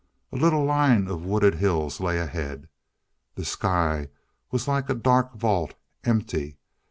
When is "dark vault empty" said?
4.95-6.57